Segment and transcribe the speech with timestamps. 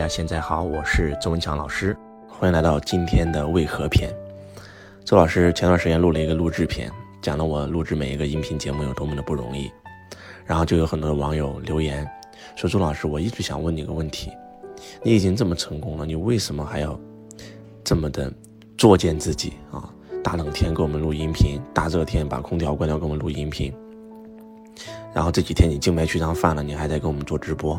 [0.00, 1.94] 大家现在好，我是周文强老师，
[2.26, 4.10] 欢迎来到今天的为何篇。
[5.04, 9.70] 周老师前段时间录了一个录制片，讲了我录制每一个音频节目有多么的不容易，
[10.46, 12.10] 然后就有很多的网友留言
[12.56, 14.30] 说：“周老师，我一直想问你个问题，
[15.02, 16.98] 你已经这么成功了，你为什么还要
[17.84, 18.32] 这么的
[18.78, 19.92] 作践自己啊？
[20.24, 23.70] 大冷天给我们录音频，大热天把空调关掉给我们录音频，
[25.12, 27.78] 然后这几天你静脉曲张犯了，你还在给我们做直播，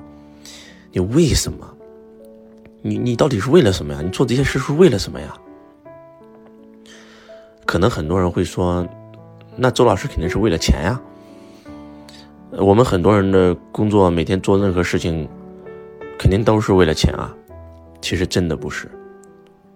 [0.91, 1.67] 你为什么？”
[2.81, 4.01] 你你到底是为了什么呀？
[4.03, 5.33] 你做这些事是为了什么呀？
[7.65, 8.87] 可能很多人会说，
[9.55, 10.99] 那周老师肯定是为了钱呀。
[12.51, 15.29] 我们很多人的工作，每天做任何事情，
[16.17, 17.33] 肯定都是为了钱啊。
[18.01, 18.89] 其实真的不是。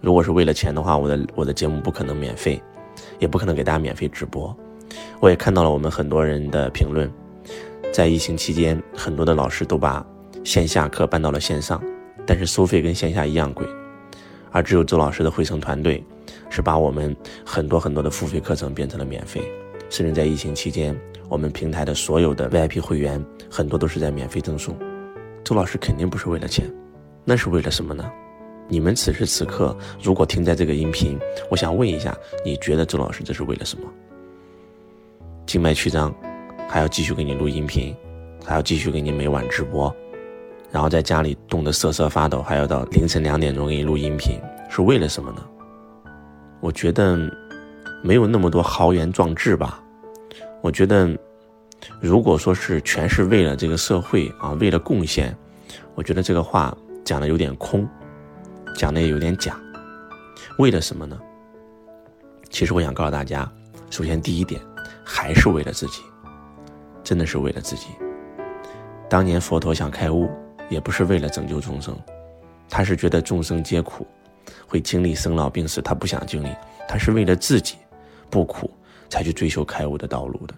[0.02, 2.62] 如果是为了钱的话，我的我的节目不可能免费，
[3.20, 4.56] 也不可能给大家免费直播。
[5.20, 7.10] 我也看到了我们很多人的评论，
[7.94, 10.06] 在疫情期间，很多的老师都把
[10.44, 11.82] 线下课搬到了线上。
[12.26, 13.68] 但是收费跟线下一样贵，
[14.52, 16.04] 而只有周老师的汇成团队，
[16.50, 19.42] 是把我们很多很多的付费课程变成了免费，
[19.90, 24.76] 甚至在疫情期间，我们平台的所有的 VIP 会员很多都是在免费赠送。
[25.44, 26.66] 周老师肯定不是为了钱，
[27.24, 28.12] 那是为了什么呢？
[28.68, 31.20] 你们此时此刻如果听在这个音频，
[31.52, 33.88] 我想问一下，你觉得周老师这是为了什么？
[35.46, 36.12] 静脉曲张，
[36.68, 37.96] 还要继续给你录音频，
[38.44, 39.96] 还要继续给你每晚直播。
[40.76, 45.42] 然后在家里冻得瑟瑟发抖，还要到凌晨两点钟给你录音频，是为了什么呢？
[46.60, 47.18] 我觉得
[48.04, 49.82] 没有那么多豪言壮志吧。
[50.62, 51.18] 我觉得，
[52.02, 55.34] 如果说是全是为了这个社会啊，为了贡献，
[55.94, 57.88] 我觉得这个话讲的有点空，
[58.76, 59.58] 讲的也有点假。
[60.58, 61.18] 为了什么呢？
[62.50, 63.50] 其实我想告诉大家，
[63.90, 64.60] 首先第一点，
[65.06, 66.02] 还是为了自己，
[67.02, 67.88] 真的是为了自己。
[69.10, 70.30] 当年佛陀想开悟。
[70.70, 71.98] 也不是为了拯救众生，
[72.70, 74.06] 他是觉得众生皆苦，
[74.68, 76.50] 会经历生老病死，他不想经历，
[76.88, 77.76] 他是为了自己
[78.30, 78.70] 不苦
[79.10, 80.54] 才去追求开悟的道路的。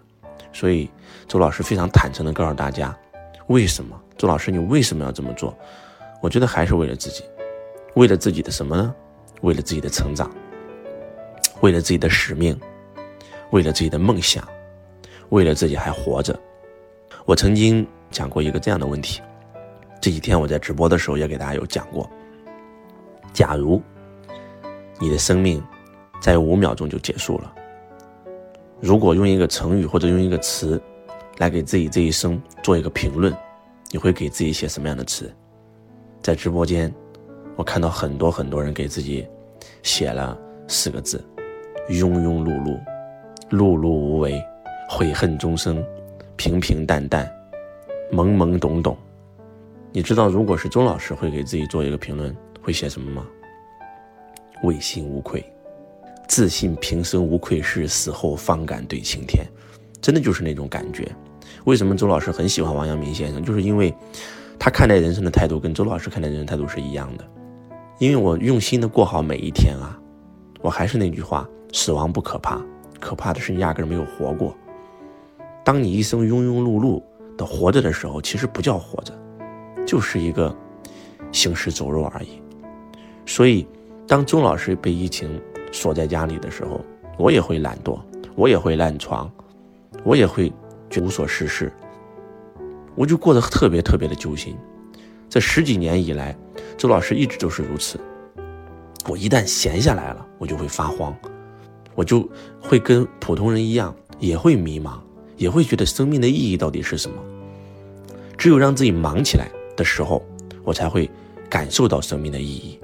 [0.52, 0.90] 所以，
[1.26, 2.96] 周老师非常坦诚地告诉大家，
[3.48, 4.00] 为什么？
[4.16, 5.56] 周老师，你为什么要这么做？
[6.20, 7.22] 我觉得还是为了自己，
[7.94, 8.94] 为了自己的什么呢？
[9.42, 10.28] 为了自己的成长，
[11.60, 12.58] 为了自己的使命，
[13.50, 14.42] 为了自己的梦想，
[15.28, 16.36] 为了自己还活着。
[17.24, 19.20] 我曾经讲过一个这样的问题。
[20.00, 22.08] 这几天我在直播的时候也给大家有讲过，
[23.32, 23.82] 假如
[25.00, 25.62] 你的生命
[26.20, 27.52] 在五秒钟就结束了，
[28.80, 30.80] 如果用一个成语或者用一个词
[31.38, 33.34] 来给自己这一生做一个评论，
[33.90, 35.34] 你会给自己写什么样的词？
[36.22, 36.92] 在直播间，
[37.56, 39.26] 我看到很多很多人给自己
[39.82, 40.38] 写了
[40.68, 41.24] 四个字：
[41.88, 42.78] 庸庸碌碌、
[43.50, 44.40] 碌碌无为、
[44.88, 45.84] 悔恨终生、
[46.36, 47.28] 平平淡淡、
[48.12, 48.96] 懵懵懂懂。
[49.98, 52.32] 你知道，如果是钟老师会给自己做一个评论，
[52.62, 53.26] 会写什么吗？
[54.62, 55.44] 问心无愧，
[56.28, 59.44] 自信平生无愧事，死后方敢对青天。
[60.00, 61.04] 真的就是那种感觉。
[61.64, 63.42] 为什么周老师很喜欢王阳明先生？
[63.42, 63.92] 就是因为
[64.56, 67.28] 他看待人生的态度跟周老师看待人生态度是一样的。
[67.98, 69.98] 因为我用心的过好每一天啊。
[70.60, 72.64] 我还是那句话，死亡不可怕，
[73.00, 74.56] 可怕的是你压根没有活过。
[75.64, 77.02] 当你一生庸庸碌碌
[77.36, 79.12] 的活着的时候，其实不叫活着。
[79.88, 80.54] 就是一个
[81.32, 82.42] 行尸走肉而已，
[83.24, 83.66] 所以
[84.06, 85.40] 当钟老师被疫情
[85.72, 86.84] 锁在家里的时候，
[87.16, 87.98] 我也会懒惰，
[88.34, 89.32] 我也会烂床，
[90.04, 90.52] 我也会
[91.00, 91.72] 无所事事，
[92.94, 94.54] 我就过得特别特别的揪心。
[95.26, 96.36] 这十几年以来，
[96.76, 97.98] 周老师一直都是如此。
[99.08, 101.16] 我一旦闲下来了，我就会发慌，
[101.94, 102.28] 我就
[102.60, 104.98] 会跟普通人一样，也会迷茫，
[105.38, 107.16] 也会觉得生命的意义到底是什么。
[108.36, 109.48] 只有让自己忙起来。
[109.78, 110.22] 的时候，
[110.64, 111.08] 我才会
[111.48, 112.78] 感受到生命的意义。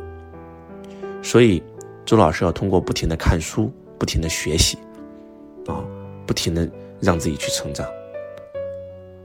[1.20, 1.60] 所以，
[2.06, 4.78] 周老师要通过不停的看书、不停的学习，
[5.66, 5.82] 啊，
[6.24, 7.84] 不停的让自己去成长。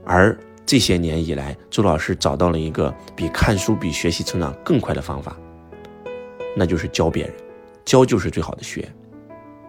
[0.04, 0.36] 而
[0.66, 5.36] 这些年以来，周老师找到了一个比看书、比学习成长更快的方法，
[6.56, 7.34] 那就是教别人，
[7.84, 8.88] 教就是最好的学。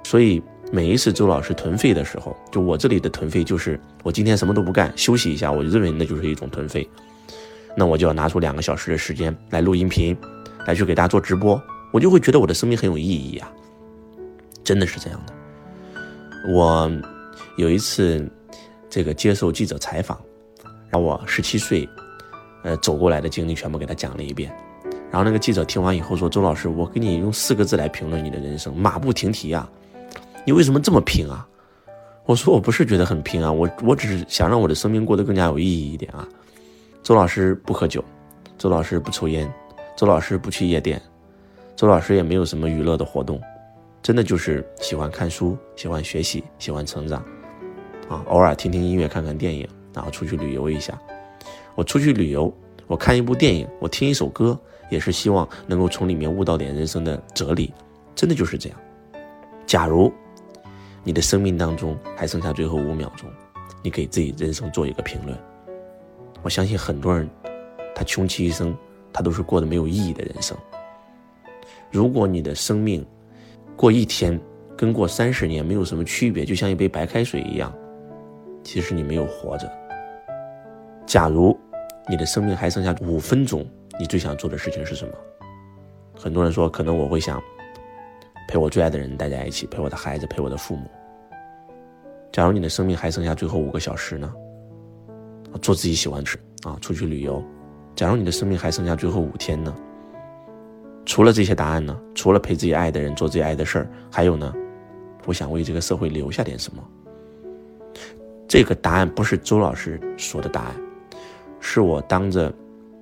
[0.04, 0.42] 所以，
[0.72, 6.90] 每一次周老师囤废的时候，就我这里的囤废，就是我今天什么都不干，休息一下，我认为那就是一种囤废。
[7.76, 10.16] 那我就要拿出两个小时的时间来录音频，
[10.68, 13.52] 来去给大家做直播，我就会觉得我的生命很有意义啊！
[14.64, 15.34] 真的是这样的。
[16.54, 16.92] 我
[17.58, 18.30] 有一次
[18.90, 20.20] 这个接受记者采访，
[20.90, 21.88] 让我十七岁，
[22.64, 24.52] 呃走过来的经历全部给他讲了一遍。
[25.12, 29.70] 然后那个记者听完以后说：“周老师，我给你用四个字来评论你的人生，马不停蹄啊！
[30.46, 31.48] 你为什么这么拼啊？”
[32.26, 36.28] 我说：“我不是觉得很拼啊，我我只是想让我的生命过得更加有意义一点啊。”
[37.03, 38.03] 周老师不喝酒，
[38.59, 39.51] 周老师不抽烟，
[39.98, 41.01] 周老师不去夜店，
[41.75, 43.42] 周老师也没有什么娱乐的活动，
[44.03, 47.19] 真的就是喜欢看书，喜欢学习，喜欢成长，
[48.07, 50.98] 啊，偶尔听听音乐，看看电影，然后出去旅游一下。
[51.74, 52.53] 我出去旅游，
[52.86, 54.57] 我看一部电影，我听一首歌，
[54.92, 57.74] 也是希望能够从里面悟到点人生的哲理，
[58.13, 58.80] 真的就是这样。
[59.65, 60.13] 假如
[61.03, 63.27] 你的生命当中还剩下最后五秒钟，
[63.81, 65.36] 你给自己人生做一个评论。
[66.44, 67.30] 我相信很多人，
[67.94, 68.76] 他穷其一生，
[69.14, 70.58] 他都是过得没有意义的人生。
[71.92, 73.06] 如果你的生命
[73.76, 74.40] 过一天
[74.78, 77.74] 跟过三十年没有什么区别，就像一杯白开水一样，
[78.64, 79.72] 其实你没有活着。
[81.06, 81.58] 假如
[82.08, 83.66] 你的生命还剩下五分钟，
[84.00, 85.14] 你最想做的事情是什么？
[86.18, 87.42] 很多人说，可能我会想
[88.48, 90.90] 陪我最爱的人待在一起，陪我的孩子，陪我的父母。
[92.32, 94.34] 假如你的生命还剩下最后五个小时呢？
[95.59, 97.44] 做自己喜欢吃啊，出去旅游。
[97.95, 99.75] 假如你的生命还剩下最后五天呢？
[101.06, 102.00] 除了这些答案呢？
[102.13, 104.53] 除了陪自己爱的人做自己爱的事儿，还有呢？
[105.25, 106.83] 我想为这个社会留下点什么？
[108.48, 110.75] 这个答案不是周老师说的答案，
[111.59, 112.53] 是我当着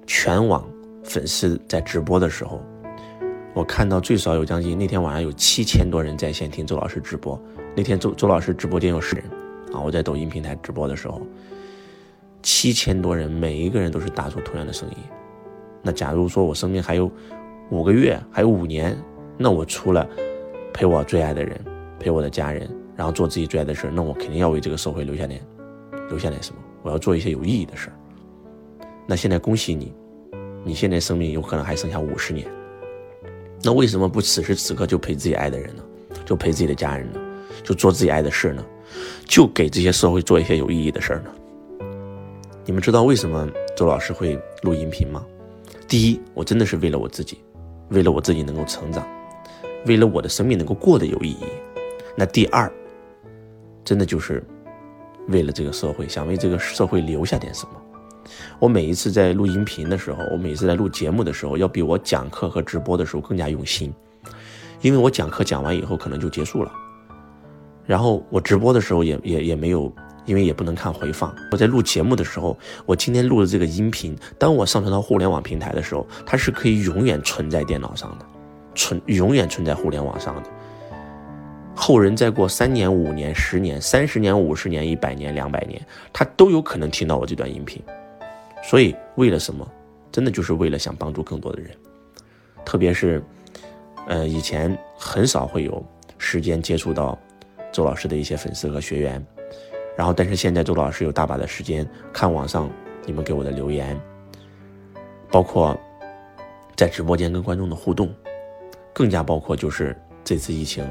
[0.07, 0.67] 全网
[1.03, 2.61] 粉丝在直播的时候，
[3.53, 7.39] 我看到最少有将近那天晚上有七千多人在线听周老师直播。
[7.75, 9.25] 那天周周老师直播间有十人
[9.73, 11.21] 啊，我在抖音平台直播的时候。
[12.41, 14.97] 七千多人，每一个人都是打出同样的声音。
[15.81, 17.11] 那假如说我生命还有
[17.69, 18.97] 五个月，还有五年，
[19.37, 20.07] 那我除了
[20.73, 21.59] 陪我最爱的人，
[21.99, 25.41] 陪我的家人，然后做自己最爱的事那我肯定要为这个社会留下点，
[26.09, 26.61] 留下点什么？
[26.81, 27.89] 我要做一些有意义的事
[29.05, 29.93] 那现在恭喜你，
[30.63, 32.47] 你现在生命有可能还剩下五十年。
[33.61, 35.83] 那为什么不此时此刻就陪自己爱的人呢？
[36.25, 37.19] 就陪自己的家人呢？
[37.63, 38.65] 就做自己爱的事呢？
[39.25, 41.31] 就给这些社会做一些有意义的事呢？
[42.69, 45.25] 你们知道为什么周老师会录音频吗？
[45.87, 47.39] 第一，我真的是为了我自己，
[47.89, 49.07] 为了我自己能够成长，
[49.87, 51.45] 为了我的生命能够过得有意义。
[52.15, 52.71] 那第二，
[53.83, 54.43] 真的就是
[55.29, 57.71] 为了这个社会，想为这个社会留下点什么。
[58.59, 63.91] 我每一次在录音频的时候，我每次在录节目的时候，要比我讲课和直播的时候更加用心，
[64.81, 66.71] 因为我讲课讲完以后可能就结束了，
[67.87, 69.91] 然后我直播的时候也也也没有。
[70.29, 71.35] 因为也不能看回放。
[71.51, 72.55] 我在录节目的时候，
[72.85, 78.25] 我今天录的这个音频，当我上传到互联网平台的时候，它是可以永远存在电脑上的，
[78.75, 80.43] 存永远存在互联网上的。
[81.75, 85.83] 后人再过三年、五年、十年、三十年、五十年、一百年、两百年，
[86.13, 87.81] 他都有可能听到我这段音频。
[88.61, 89.67] 所以，为了什么？
[90.11, 91.71] 真的就是为了想帮助更多的人。
[92.65, 93.23] 特别是，
[94.07, 95.83] 呃，以前很少会有
[96.19, 97.17] 时间接触到
[97.71, 99.25] 周老师的一些粉丝和学员。
[99.99, 102.69] 然后，但是现在周老师有大把的时间看网上
[103.05, 103.99] 你们给我的留言，
[105.29, 105.77] 包括
[106.77, 108.09] 在直播间跟观众的互动，
[108.93, 109.93] 更加包括就是
[110.23, 110.89] 这次疫情，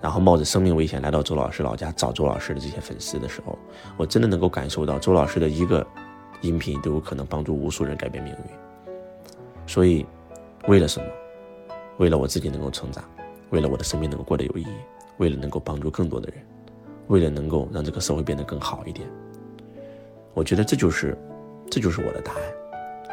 [0.00, 3.56] 然后冒着生命危险来到周老师老家找周老师的这些粉丝的时候，
[3.96, 5.86] 我真的能够感受到周老师的一个
[6.40, 8.92] 音频都有可能帮助无数人改变命运。
[9.68, 10.04] 所以，
[10.66, 11.06] 为了什么？
[11.98, 13.04] 为了我自己能够成长，
[13.50, 14.74] 为了我的生命能够过得有意义，
[15.18, 16.44] 为了能够帮助更多的人。
[17.08, 19.08] 为了能够让这个社会变得更好一点，
[20.34, 21.16] 我觉得这就是，
[21.70, 22.40] 这就是我的答案。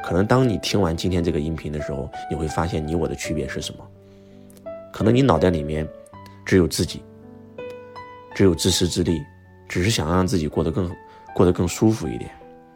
[0.03, 3.87] 可能当你听完今天这个音频的时候，你会发现你我的区别是什么？
[4.91, 5.87] 可能你脑袋里面
[6.45, 7.01] 只有自己，
[8.35, 9.21] 只有自私自利，
[9.67, 10.91] 只是想让自己过得更
[11.33, 12.29] 过得更舒服一点。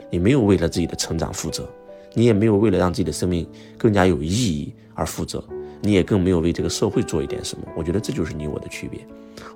[0.09, 1.67] 你没有为了自己的成长负责，
[2.13, 3.45] 你也没有为了让自己的生命
[3.77, 5.43] 更加有意义而负责，
[5.81, 7.67] 你也更没有为这个社会做一点什么。
[7.75, 9.05] 我觉得这就是你我的区别。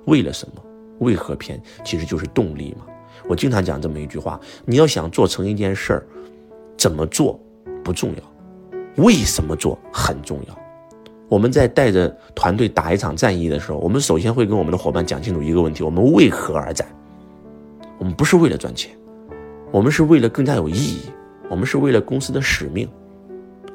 [0.04, 0.62] 为了什么？
[1.02, 2.86] 为何偏其实就是动力嘛？
[3.28, 6.06] 我经常讲这么一句话：你要想做成一件事儿，
[6.76, 7.38] 怎么做
[7.84, 10.58] 不重要，为什么做很重要。
[11.28, 16.86] 我们在带着团队打一场战役的时候，我们首先会跟我们的伙伴讲清楚一个问题：我们为何而战？
[17.98, 18.90] 我们不是为了赚钱，
[19.70, 21.02] 我们是为了更加有意义，
[21.48, 22.88] 我们是为了公司的使命，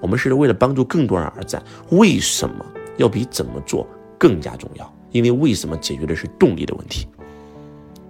[0.02, 1.64] 我们是为了帮助更多人而战。
[1.92, 2.66] 为什么
[2.98, 3.88] 要比怎么做
[4.20, 4.94] 更加重要？
[5.12, 7.08] 因为为什么解决的是动力的问题？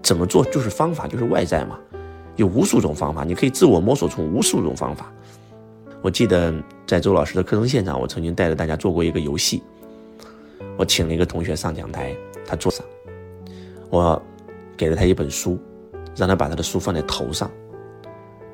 [0.08, 1.78] 怎么做就是方法，就是外在嘛，
[2.38, 5.12] 有无数种方法，你可以自我摸索出无数种方法。
[6.02, 6.54] 我记得
[6.86, 9.62] 在周老师的课程现场，我曾经带着大家做过一个游戏。
[10.78, 12.86] 我请了一个同学上讲台，他坐上，
[13.90, 14.22] 我
[14.78, 15.60] 给了他一本书，
[16.16, 17.52] 让他把他的书放在头上，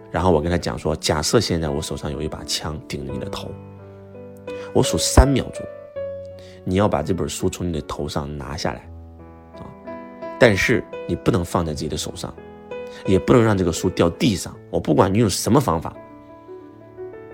[0.09, 3.51] 然后我跟他讲说：假设现在我手上有一把枪顶着你的头，
[4.73, 5.63] 我数三秒钟，
[6.63, 8.89] 你要把这本书从你的头上拿下来。
[10.45, 12.33] 但是你不能放在自己的手上，
[13.05, 14.53] 也不能让这个书掉地上。
[14.69, 15.95] 我不管你用什么方法，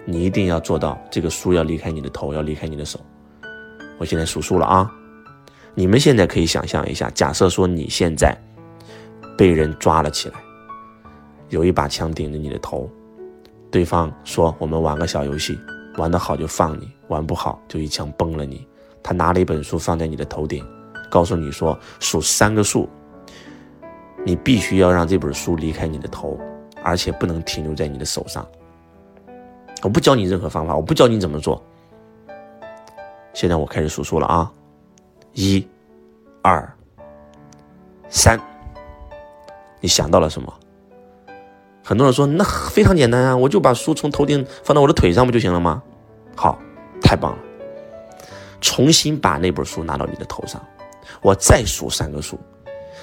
[0.05, 2.99] 你一定要做到这个书要离开你的头，要离开你的手。
[3.97, 4.93] 我现在数数了啊！
[5.73, 8.37] 你们现在可以想象一下，假设说你现在
[9.35, 10.35] 被人抓了起来，
[11.49, 12.87] 有一把枪顶着你的头，
[13.71, 15.57] 对方说我们玩个小游戏，
[15.97, 18.67] 玩得好就放你，玩不好就一枪崩了你。
[19.01, 20.63] 他拿了一本书放在你的头顶，
[21.09, 22.87] 告诉你说数三个数，
[24.25, 26.39] 你必须要让这本书离开你的头，
[26.83, 28.47] 而且不能停留在你的手上。
[29.81, 31.63] 我不教你任何方法，我不教你怎么做。
[33.33, 34.51] 现在我开始数数了啊，
[35.33, 35.65] 一、
[36.41, 36.69] 二、
[38.09, 38.39] 三，
[39.79, 40.53] 你想到了什么？
[41.83, 45.81] 很多人说那非常简单啊，我就把书从头顶放到我的腿上不就行了吗？
[46.35, 46.59] 好，
[47.01, 47.39] 太棒了！
[48.61, 50.61] 重新把那本书拿到你的头上，
[51.21, 52.37] 我再数三个数，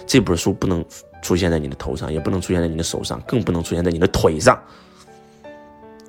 [0.06, 0.84] 这本书不能
[1.20, 4.58] 出现在你的头上，也不能出现在你的手上，更不能出现在你的腿上。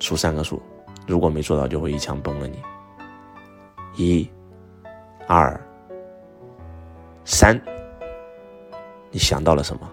[0.00, 0.62] 数三个数，
[1.06, 2.58] 如果没做到，就会一枪崩了你。
[3.96, 4.30] 一、
[5.26, 5.60] 二、
[7.24, 7.60] 三，
[9.10, 9.90] 你想到了什么？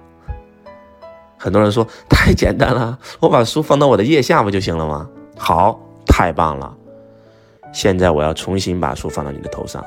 [1.37, 5.09] 很多人说太简单了，我把书放到我的腋下不就行了吗？
[5.37, 6.75] 好，太棒了！
[7.73, 9.83] 现在我要重新把书放到你的头上，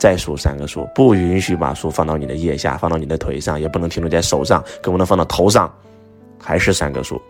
[0.00, 5.70] 再数三个数，不允许把书放到你的腋下，放到你的腿上，也不能停留在手上，更不能放到头上，
[6.38, 7.20] 还是三个数。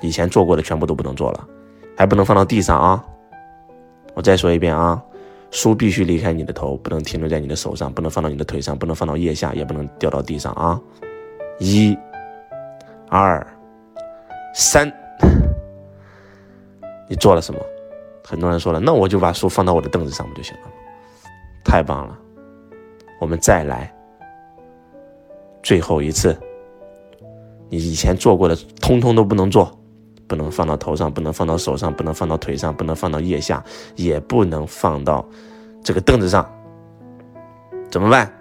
[0.00, 1.44] 以前做过的全部都不能做了，
[1.96, 3.04] 还不能放到地上啊！
[4.14, 5.02] 我再说一遍啊，
[5.50, 10.80] 书必须离开你的头，不能停留在你的手上，不能放到你的腿上，不能放到腋下，也不能掉到地上啊！
[11.58, 11.98] 一、
[13.08, 13.44] 二、
[14.54, 14.90] 三，
[17.08, 17.60] 你做了什么？
[18.24, 20.70] 很多人说了，那我就把书放到我的凳子上不就行了？
[21.70, 22.18] 太棒了！
[23.20, 23.94] 我们再来，
[25.62, 26.36] 最后一次，
[27.68, 29.70] 你以前做过的通通都不能做。
[30.26, 33.62] 不能放到头上，不能放到手上，不能放到腿上，不能放到腋下，
[33.94, 35.24] 也不能放到
[35.80, 36.44] 这个凳子上，
[37.88, 38.32] 怎么办？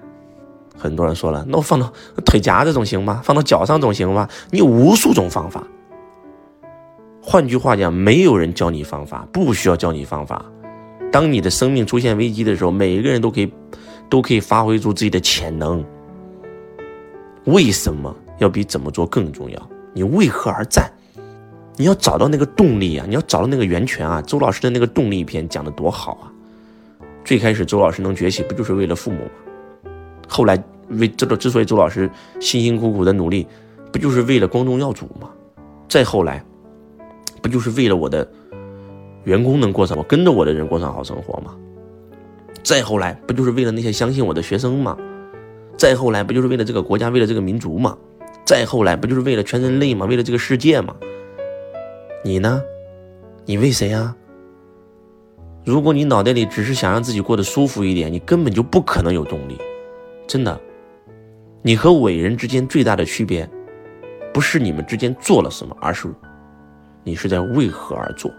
[0.76, 1.92] 很多人说了，那我放到
[2.26, 3.22] 腿夹子总行吗？
[3.24, 4.28] 放到脚上总行吗？
[4.50, 5.64] 你有无数种方法。
[7.22, 10.44] 换句话讲，没有人教你方法，不需要教你方法。
[11.12, 13.52] 当你的生命出现危机的时候，每一个人都可以，
[14.10, 15.84] 都可以发挥出自己的潜能。
[17.46, 19.70] 为什么要比怎么做更重要？
[19.94, 20.92] 你为何而战？
[21.78, 23.06] 你要找到那个动力啊！
[23.08, 24.22] 你要找到那个源泉啊！
[24.22, 26.28] 周老师的那个动力篇讲的多好啊！
[27.24, 29.92] 最开始周老师能崛起，不就是为了父母吗？
[30.28, 33.48] 后来为这个之所以周老师辛辛苦苦的努力，
[33.94, 35.30] 不就是为了光宗耀祖吗？
[35.88, 36.44] 再后来，
[37.42, 38.30] 不就是为了我的
[39.30, 41.56] 员工能过上我跟着我的人过上好生活吗？
[42.64, 44.98] 再后来，不就是为了那些相信我的学生吗？
[45.78, 47.96] 再后来，不就是为了这个国家，为了这个民族吗？
[48.44, 50.08] 再后来，不就是为了全人类吗？
[50.08, 50.96] 为了这个世界吗？
[52.24, 52.60] 你呢？
[53.46, 54.16] 你为谁呀？
[55.64, 59.56] 如果你脑袋里只是想让自己过得舒服一点，你根本就不可能有动力。
[60.28, 60.60] 真的，
[61.62, 63.48] 你和伟人之间最大的区别，
[64.34, 66.08] 不是你们之间做了什么，而是
[67.04, 68.32] 你是在为何而做。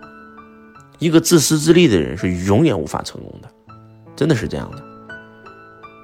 [1.01, 3.49] 一个自私自利的人是永远无法成功的，
[4.15, 4.85] 真的是这样的。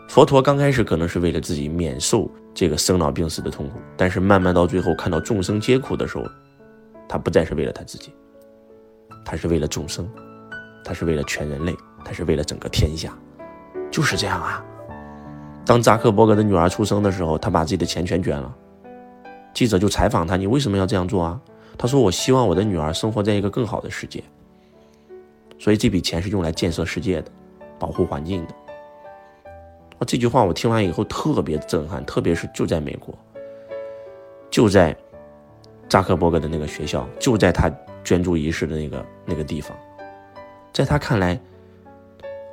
[0.09, 6.25] 佛陀刚开始可能是为了自己免受这个生老病死的痛苦，但是慢慢到最后看到众生皆苦的时候。
[7.09, 8.12] 他不再是为了他自己，
[9.25, 10.09] 他是为了众生，
[10.83, 11.73] 他是为了全人类，
[12.05, 13.17] 他是为了整个天下，
[13.93, 14.65] 就是这样啊。
[15.65, 18.53] 当扎克伯格的女儿出生的时候，他把自己的钱全捐了。
[19.55, 21.41] 记者就采访他：“你为什么要这样做啊？”
[21.79, 24.25] 他说：“我希望我的女儿生活在一个更好的世界，
[25.59, 27.31] 所以这笔钱是用来建设世界的，
[27.79, 28.55] 保护环境的。”
[29.99, 33.15] 啊，这句话我听完以后特别震撼，特别是就在美国，
[34.51, 34.97] 就在。
[35.89, 37.73] 扎克伯格的那个学校就在他
[38.03, 39.75] 捐助仪式的那个那个地方，
[40.73, 41.39] 在他看来，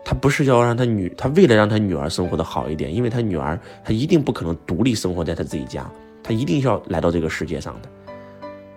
[0.06, 5.90] 他不是要让他女，他为了让他女儿生活的好一点，因为他女儿他一定不可能独立生活在他自己家，
[6.22, 7.90] 他一定要来到这个世界上的，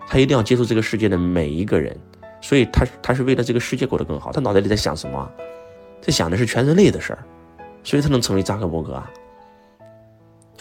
[0.08, 1.94] 他一定要接触这个世界的每一个人，
[2.46, 5.28] 所以他他是为了这个世界过得更好，他脑袋里在想什么？
[6.00, 7.18] 在想的是全人类的事儿，
[7.82, 9.10] 所以他能成为扎克伯格啊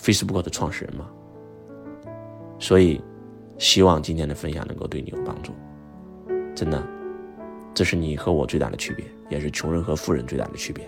[0.01, 1.06] ，Facebook 的创始人嘛，
[2.58, 3.00] 所以。
[3.58, 5.54] 希望今天的分享能够对你有帮助，
[6.54, 6.84] 真的，
[7.74, 10.86] 这是你和我最大的区别，也是穷人和富人最大的区别。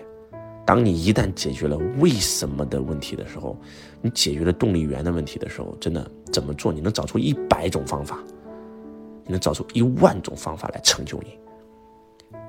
[0.66, 3.58] 当你一旦解决了为什么的问题的时候，
[4.02, 6.70] 你解决了动力源的问题的时候，真的怎么做？
[6.70, 8.18] 你能找出一百种方法，
[9.28, 11.38] 你能找出一万种方法来成就你。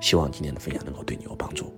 [0.00, 1.72] 希望今天的分享能够对你有帮助。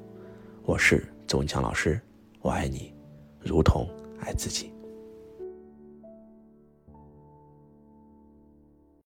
[0.62, 2.00] 我是周文强老师，
[2.40, 2.94] 我爱你，
[3.40, 3.88] 如同
[4.20, 4.72] 爱自己。